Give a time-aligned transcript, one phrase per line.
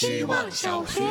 [0.00, 1.02] 希望小学。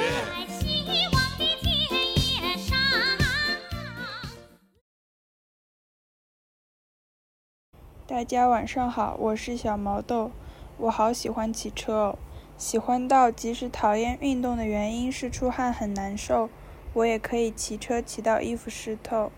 [8.07, 10.31] 大家晚上好，我是小毛豆，
[10.77, 12.19] 我好喜欢骑车哦，
[12.57, 16.49] 喜欢到即使讨厌运动的原因是出汗很难受，
[16.93, 19.33] 我也可以骑车骑到衣服湿透。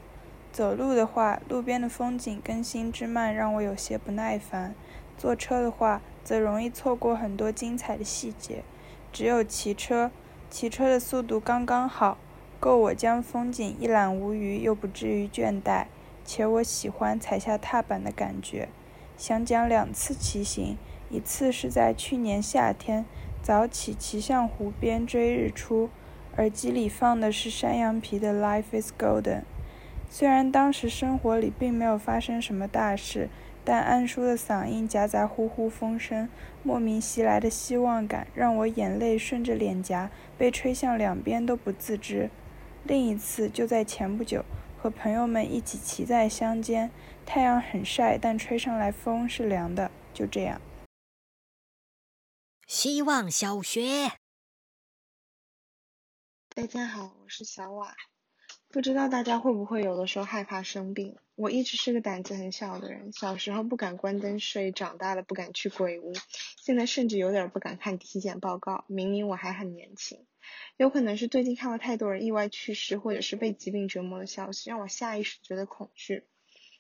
[0.51, 4.75] 走路的话，路边的风景更新之慢让我有些不耐烦；
[5.17, 8.63] 坐车的话，则容易错过很多精彩的细节。
[9.11, 10.11] 只有骑车，
[10.49, 12.17] 骑车的速度刚刚好，
[12.59, 15.85] 够我将风景一览无余，又不至于倦怠。
[16.23, 18.69] 且我喜欢踩下踏板的感觉。
[19.17, 20.77] 想讲两次骑行，
[21.09, 23.03] 一次是在去年夏天
[23.41, 25.89] 早起骑向湖边追日出，
[26.37, 29.39] 耳机里放的是山羊皮的《Life Is Golden》。
[30.07, 33.29] 虽然当时生活里并没有发生什么大事，
[33.69, 36.27] 但安叔的嗓音夹杂呼呼风声，
[36.63, 42.31] 莫名袭来的希望感让我眼泪顺着脸颊被吹向两边都不自知。
[42.83, 44.43] 另一次就在前不久。
[44.75, 46.89] 和朋友们一起骑在乡间，
[47.27, 49.91] 太阳很晒，但吹上来风是凉的。
[50.15, 50.59] 就这样。
[52.65, 54.13] 希望小学，
[56.55, 57.93] 大家好，我是小瓦。
[58.71, 61.17] 不知道大家会不会有的时候害怕生病？
[61.33, 66.13] 我一直是个胆子很小的人，小时候不敢关灯睡，长大了不敢去鬼屋，
[66.61, 70.23] 现在甚至有点不敢看体检报告，明明我还很年轻。
[70.77, 76.25] 有可能是最近看了太多人意外去世或者是被疾病折磨的消息，让我下意识觉得恐惧。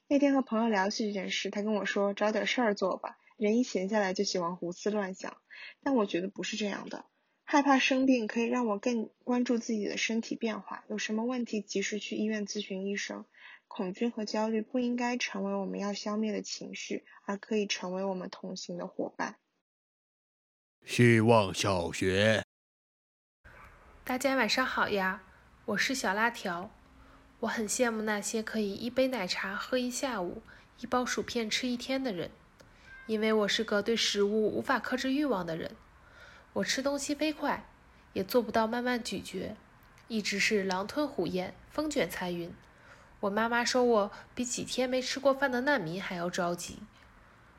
[0.07, 5.37] 那天和朋友聊起这件事，他跟我说找点事儿做吧，人一闲下来就喜欢胡思乱想。
[5.81, 7.05] 但我觉得不是这样的，
[7.51, 13.25] 害怕生病可以让我更关注自己的身体变化，有什么问题及时去医院咨询医生。
[13.67, 19.37] 恐惧和焦虑不应该成为我们要消灭的情绪，而可以成为我们同行的伙伴。
[20.85, 22.43] 希望小学。
[24.03, 25.23] 大家晚上好呀，
[25.65, 26.69] 我是小辣条。
[27.39, 30.43] 我很羡慕那些可以一杯奶茶喝一下午，
[30.79, 32.29] 一包薯片吃一天的人，
[33.07, 35.75] 因为我是个对食物无法克制欲望的人。
[36.59, 37.63] 我吃东西飞快，
[38.11, 39.55] 也做不到慢慢咀嚼，
[40.09, 42.53] 一直是狼吞虎咽、风卷残云。
[43.21, 46.79] 我妈妈说我比几天没吃过饭的难民还要着急。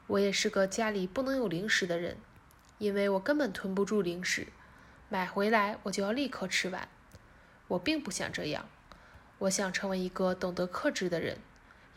[0.06, 2.19] 我也是个家里不能有零食的人，
[2.77, 4.49] 因为我根本囤不住零食。
[5.09, 6.87] 买回来我就要立刻吃完，
[7.69, 8.69] 我并不想这样，
[9.39, 11.39] 我想成为一个懂得克制的人，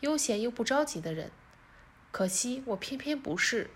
[0.00, 1.30] 悠闲又不着急的人。
[2.10, 3.68] 可惜我偏偏不是。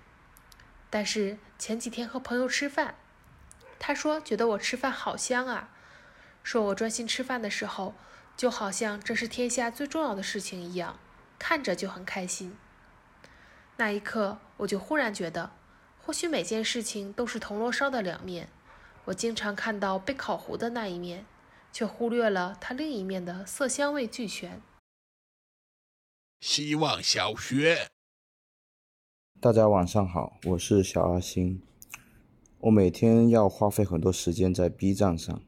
[0.88, 2.94] 但是前几天和朋友吃饭，
[3.78, 5.71] 他说觉得我吃饭好香啊，
[6.43, 7.94] 说我专心吃饭的时候，
[8.37, 10.99] 就好像这是天下最重要的事情一样，
[11.39, 12.56] 看着就很开心。
[13.77, 15.53] 那一刻我就忽然觉得，
[15.99, 18.49] 或许每件事情都是铜锣烧的两面。
[19.05, 21.25] 我经常看到被烤糊的那一面，
[21.72, 24.61] 却忽略了它另一面的色香味俱全。
[26.41, 27.88] 希望小学，
[29.41, 31.62] 大家晚上好，我是小阿星。
[32.61, 35.41] 我每天要花费很多时间在 B 站上，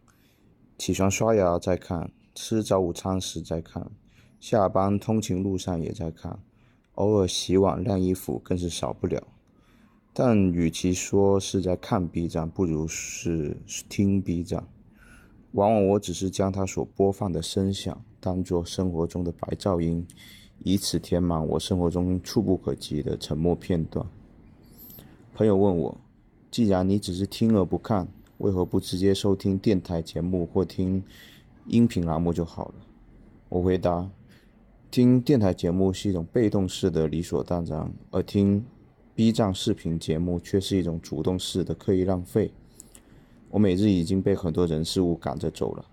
[0.78, 3.90] 起床刷牙在看，吃早午餐时在看，
[4.38, 6.38] 下班通勤路上也在看，
[6.94, 9.26] 偶尔洗碗晾衣服更是少不了。
[10.12, 13.56] 但与其说是在看 B 站，不如是
[13.88, 14.64] 听 B 站。
[15.50, 20.06] 往往我只是将它所播放的声响当作生活中的白噪音，
[20.60, 24.06] 以此填满我生活中触不可及的沉默片段。
[25.34, 26.00] 朋友问我，
[26.50, 31.02] 既然你只是听而不看，为何不直接收听电台节目或听
[31.66, 32.74] 音频栏目就好了？
[33.48, 34.10] 我回答：
[34.90, 38.64] 听电台节目是一种被动式的理所当然，而听。
[39.12, 42.50] B 站视频节目却是一种主动式的刻意浪费。
[43.50, 45.84] 我每日已经被很多人事物赶着走了，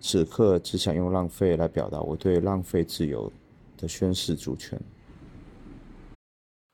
[0.00, 3.32] 此刻只想用浪费来表达我对浪费自由
[3.78, 4.78] 的宣誓主权。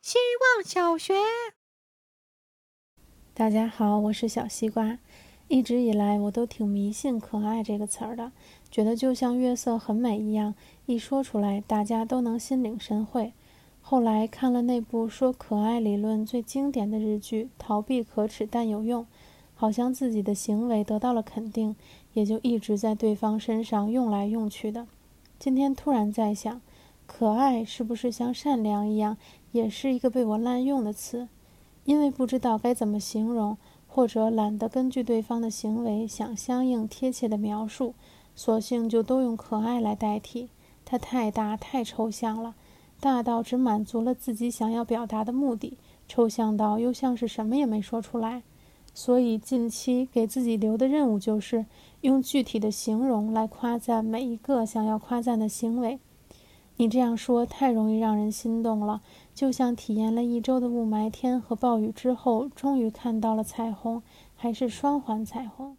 [0.03, 0.19] 希
[0.57, 1.15] 望小学，
[3.41, 4.99] 大家好，我是小西瓜。
[5.49, 8.33] 一直以来，我都挺迷信“可爱”这个词儿的，
[8.71, 10.55] 觉得就像月色很美一样，
[10.85, 13.33] 一说出来，大家都能心领神会。
[13.81, 19.05] 后来看了那部说可爱理论最经典的日剧《逃避可耻但有用》，
[19.55, 21.75] 好像自己的行为得到了肯定，
[22.13, 24.87] 也就一直在对方身上用来用去的。
[25.39, 26.61] 今天突然在想，
[27.07, 29.17] 可爱是不是像善良一样，
[29.53, 31.27] 也是一个被我滥用的词？
[31.85, 33.57] 因为不知道该怎么形容，
[33.87, 37.95] 或者懒得根据对方的行为想相应贴切的描述，
[38.35, 40.49] 索性就都用可爱来代替。
[40.85, 42.55] 它太大太抽象了。
[43.01, 48.43] 大到只满足了自己想要表达的目的，抽象到又像是什么也没说出来。
[48.93, 51.65] 所以近期给自己留的任务就是
[52.03, 55.99] 用具体的形容来夸赞每一个想要夸赞的行为。
[56.77, 59.01] 你这样说太容易让人心动了，
[59.41, 64.03] 就像体验了一周的雾霾天和暴雨之后，终于看到了彩虹，
[64.37, 65.79] 还是双环彩虹。